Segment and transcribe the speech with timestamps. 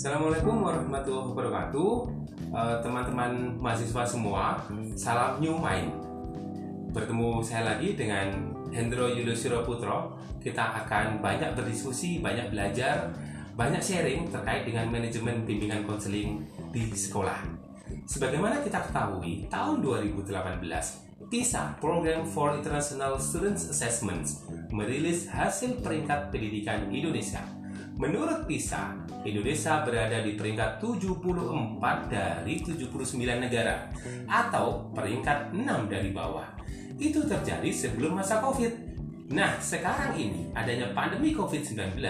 [0.00, 1.92] Assalamualaikum warahmatullahi wabarakatuh.
[2.56, 4.56] Eh, Teman-teman mahasiswa semua
[4.96, 5.92] Salam New Mind.
[6.88, 13.12] Bertemu saya lagi dengan Hendro Yudhistira Putro Kita akan banyak berdiskusi, banyak belajar
[13.52, 17.36] Banyak sharing terkait dengan manajemen bimbingan konseling di sekolah.
[18.08, 26.88] Sebagaimana kita ketahui, tahun 2018 PISA, Program for International Students Assessments, merilis hasil peringkat pendidikan
[26.88, 27.59] Indonesia.
[28.00, 28.96] Menurut PISA,
[29.28, 32.88] Indonesia berada di peringkat 74 dari 79
[33.36, 33.92] negara
[34.24, 36.48] atau peringkat 6 dari bawah.
[36.96, 38.72] Itu terjadi sebelum masa Covid.
[39.36, 42.00] Nah, sekarang ini adanya pandemi COVID-19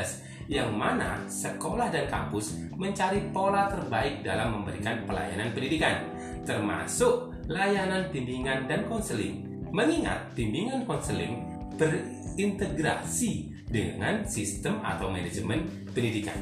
[0.47, 6.07] yang mana sekolah dan kampus mencari pola terbaik dalam memberikan pelayanan pendidikan,
[6.47, 9.43] termasuk layanan bimbingan dan konseling.
[9.75, 11.43] Mengingat bimbingan konseling
[11.75, 16.37] berintegrasi dengan sistem atau manajemen pendidikan.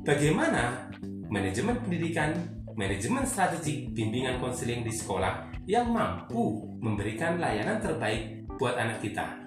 [0.00, 0.88] Bagaimana
[1.28, 2.32] manajemen pendidikan,
[2.72, 9.46] manajemen strategi bimbingan konseling di sekolah yang mampu memberikan layanan terbaik buat anak kita?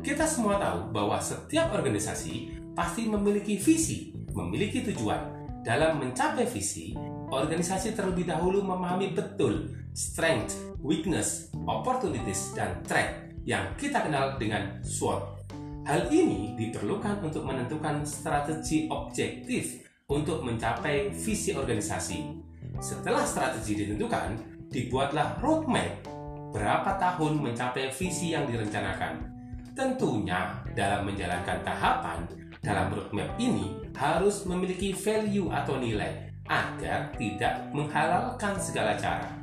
[0.00, 5.40] Kita semua tahu bahwa setiap organisasi pasti memiliki visi, memiliki tujuan.
[5.60, 6.96] Dalam mencapai visi,
[7.28, 15.39] organisasi terlebih dahulu memahami betul strength, weakness, opportunities, dan threat yang kita kenal dengan SWOT.
[15.90, 22.30] Hal ini diperlukan untuk menentukan strategi objektif untuk mencapai visi organisasi.
[22.78, 24.38] Setelah strategi ditentukan,
[24.70, 26.06] dibuatlah roadmap
[26.54, 29.18] berapa tahun mencapai visi yang direncanakan.
[29.74, 32.22] Tentunya, dalam menjalankan tahapan,
[32.62, 39.42] dalam roadmap ini harus memiliki value atau nilai agar tidak menghalalkan segala cara.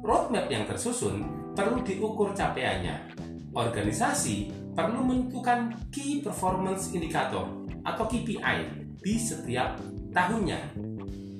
[0.00, 3.12] Roadmap yang tersusun perlu diukur capaiannya.
[3.52, 7.48] Organisasi perlu menentukan Key Performance Indicator
[7.84, 8.58] atau KPI
[9.00, 9.76] di setiap
[10.12, 10.58] tahunnya.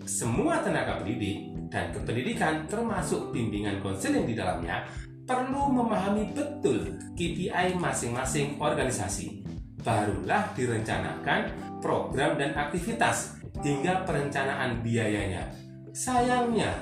[0.04, 4.84] Semua tenaga pendidik dan kependidikan termasuk bimbingan konseling di dalamnya
[5.24, 9.40] perlu memahami betul KPI masing-masing organisasi.
[9.82, 11.40] Barulah direncanakan
[11.82, 15.50] program dan aktivitas hingga perencanaan biayanya.
[15.90, 16.72] Sayangnya,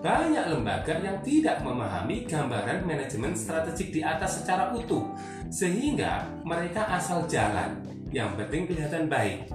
[0.00, 5.12] banyak lembaga yang tidak memahami gambaran manajemen strategik di atas secara utuh,
[5.50, 7.82] sehingga mereka asal jalan.
[8.14, 9.50] Yang penting kelihatan baik.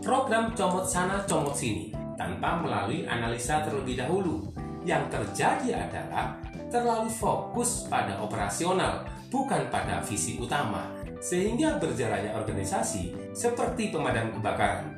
[0.00, 4.48] Program comot sana comot sini tanpa melalui analisa terlebih dahulu.
[4.88, 6.40] Yang terjadi adalah
[6.72, 10.88] terlalu fokus pada operasional, bukan pada visi utama,
[11.20, 14.96] sehingga berjalannya organisasi seperti pemadam kebakaran.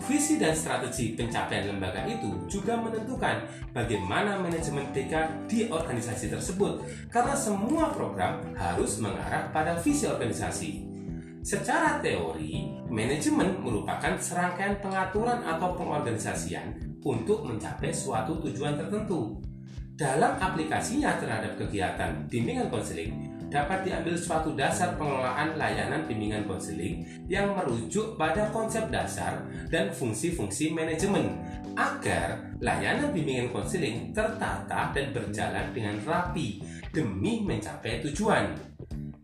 [0.00, 7.36] Visi dan strategi pencapaian lembaga itu juga menentukan bagaimana manajemen PK di organisasi tersebut, karena
[7.36, 10.88] semua program harus mengarah pada visi organisasi.
[11.40, 19.40] Secara teori, manajemen merupakan serangkaian pengaturan atau pengorganisasian untuk mencapai suatu tujuan tertentu.
[19.96, 27.50] Dalam aplikasinya terhadap kegiatan bimbingan konseling, dapat diambil suatu dasar pengelolaan layanan bimbingan konseling yang
[27.52, 31.34] merujuk pada konsep dasar dan fungsi-fungsi manajemen
[31.74, 36.62] agar layanan bimbingan konseling tertata dan berjalan dengan rapi
[36.94, 38.54] demi mencapai tujuan.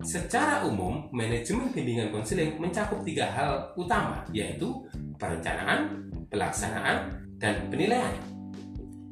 [0.03, 4.71] Secara umum, manajemen bimbingan konseling mencakup tiga hal utama, yaitu
[5.19, 7.11] perencanaan, pelaksanaan,
[7.41, 8.36] dan penilaian.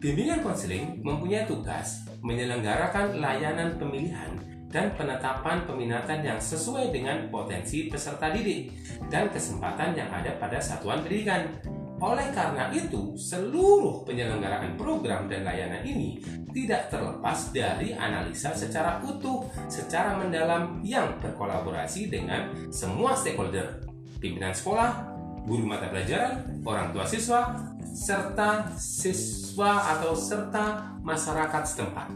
[0.04, 4.36] Bimbingan konseling mempunyai tugas menyelenggarakan layanan pemilihan
[4.68, 8.68] dan penetapan peminatan yang sesuai dengan potensi peserta didik
[9.08, 11.48] dan kesempatan yang ada pada satuan pendidikan.
[12.04, 16.20] Oleh karena itu, seluruh penyelenggaraan program dan layanan ini
[16.52, 23.80] tidak terlepas dari analisa secara utuh, secara mendalam yang berkolaborasi dengan semua stakeholder,
[24.20, 25.13] pimpinan sekolah,
[25.44, 27.52] guru mata pelajaran, orang tua siswa,
[27.94, 32.08] serta siswa atau serta masyarakat setempat.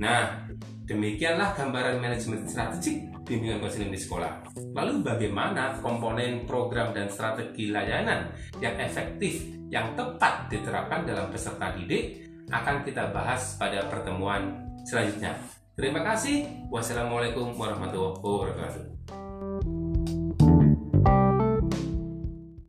[0.00, 0.48] Nah,
[0.88, 4.44] demikianlah gambaran manajemen strategik bimbingan konseling di sekolah.
[4.76, 8.28] Lalu bagaimana komponen program dan strategi layanan
[8.60, 12.20] yang efektif, yang tepat diterapkan dalam peserta didik
[12.52, 15.32] akan kita bahas pada pertemuan selanjutnya.
[15.74, 16.68] Terima kasih.
[16.70, 19.23] Wassalamualaikum warahmatullahi wabarakatuh.